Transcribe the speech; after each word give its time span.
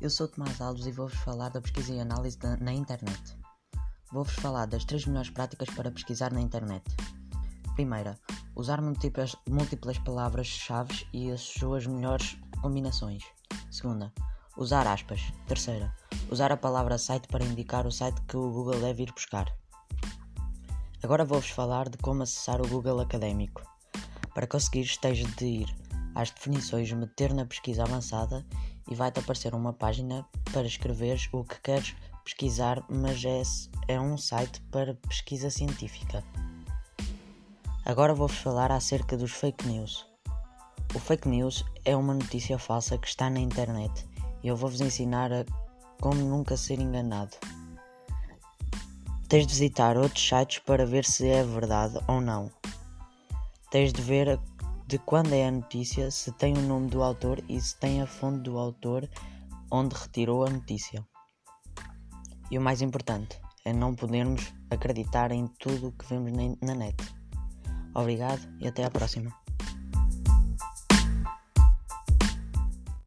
Eu 0.00 0.10
sou 0.10 0.28
Tomás 0.28 0.60
Alves 0.60 0.86
e 0.86 0.92
vou-vos 0.92 1.18
falar 1.20 1.48
da 1.48 1.60
pesquisa 1.60 1.92
e 1.92 2.00
análise 2.00 2.38
da, 2.38 2.56
na 2.58 2.72
internet. 2.72 3.36
Vou-vos 4.12 4.34
falar 4.34 4.66
das 4.66 4.84
três 4.84 5.06
melhores 5.06 5.30
práticas 5.30 5.68
para 5.74 5.90
pesquisar 5.90 6.32
na 6.32 6.40
internet. 6.40 6.84
Primeira, 7.74 8.18
usar 8.54 8.80
múltiplas, 8.80 9.34
múltiplas 9.48 9.98
palavras-chave 9.98 11.06
e 11.12 11.30
as 11.30 11.40
suas 11.40 11.86
melhores 11.86 12.36
combinações. 12.60 13.24
Segunda, 13.70 14.12
usar 14.56 14.86
aspas. 14.86 15.20
Terceira, 15.46 15.94
usar 16.30 16.52
a 16.52 16.56
palavra 16.56 16.98
site 16.98 17.26
para 17.28 17.44
indicar 17.44 17.86
o 17.86 17.92
site 17.92 18.20
que 18.28 18.36
o 18.36 18.50
Google 18.50 18.80
deve 18.80 19.04
ir 19.04 19.12
buscar. 19.12 19.46
Agora 21.02 21.24
vou-vos 21.24 21.50
falar 21.50 21.88
de 21.88 21.96
como 21.98 22.22
acessar 22.22 22.60
o 22.60 22.68
Google 22.68 23.00
Académico. 23.00 23.62
Para 24.34 24.46
conseguir, 24.46 24.88
tens 24.98 25.24
de 25.36 25.44
ir 25.44 25.76
às 26.14 26.30
definições, 26.30 26.92
meter 26.92 27.32
na 27.32 27.46
pesquisa 27.46 27.84
avançada 27.84 28.44
e 28.88 28.94
vai-te 28.94 29.20
aparecer 29.20 29.54
uma 29.54 29.72
página 29.72 30.26
para 30.52 30.66
escreveres 30.66 31.28
o 31.32 31.44
que 31.44 31.60
queres 31.60 31.94
pesquisar, 32.24 32.82
mas 32.88 33.24
é, 33.24 33.42
é 33.94 34.00
um 34.00 34.16
site 34.16 34.60
para 34.70 34.94
pesquisa 34.94 35.50
científica. 35.50 36.24
Agora 37.84 38.14
vou-vos 38.14 38.38
falar 38.38 38.70
acerca 38.70 39.16
dos 39.16 39.32
fake 39.32 39.66
news. 39.66 40.06
O 40.94 40.98
fake 40.98 41.28
news 41.28 41.64
é 41.84 41.96
uma 41.96 42.14
notícia 42.14 42.58
falsa 42.58 42.98
que 42.98 43.08
está 43.08 43.30
na 43.30 43.40
internet 43.40 44.06
e 44.42 44.48
eu 44.48 44.56
vou-vos 44.56 44.80
ensinar 44.80 45.32
a 45.32 45.44
como 46.00 46.20
nunca 46.20 46.56
ser 46.56 46.78
enganado. 46.78 47.36
Tens 49.28 49.46
de 49.46 49.52
visitar 49.52 49.96
outros 49.96 50.26
sites 50.26 50.58
para 50.60 50.86
ver 50.86 51.04
se 51.04 51.26
é 51.28 51.42
verdade 51.44 51.98
ou 52.06 52.20
não. 52.20 52.50
Tens 53.70 53.92
de 53.92 54.00
ver 54.00 54.40
de 54.88 54.98
quando 54.98 55.34
é 55.34 55.46
a 55.46 55.50
notícia, 55.50 56.10
se 56.10 56.32
tem 56.32 56.56
o 56.56 56.62
nome 56.62 56.88
do 56.88 57.02
autor 57.02 57.44
e 57.46 57.60
se 57.60 57.76
tem 57.78 58.00
a 58.00 58.06
fonte 58.06 58.40
do 58.44 58.56
autor 58.56 59.06
onde 59.70 59.94
retirou 59.94 60.46
a 60.46 60.50
notícia. 60.50 61.06
E 62.50 62.56
o 62.56 62.62
mais 62.62 62.80
importante 62.80 63.38
é 63.66 63.72
não 63.74 63.94
podermos 63.94 64.50
acreditar 64.70 65.30
em 65.30 65.46
tudo 65.58 65.88
o 65.88 65.92
que 65.92 66.06
vemos 66.06 66.32
na 66.62 66.74
net. 66.74 66.96
Obrigado 67.94 68.40
e 68.58 68.66
até 68.66 68.82
à 68.82 68.90
próxima. 68.90 69.30